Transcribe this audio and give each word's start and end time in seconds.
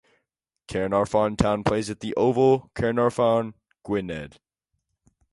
Caernarfon 0.67 1.37
Town 1.37 1.63
plays 1.63 1.87
at 1.91 1.99
The 1.99 2.15
Oval, 2.15 2.71
Caernarfon, 2.73 3.53
Gwynedd. 3.85 4.37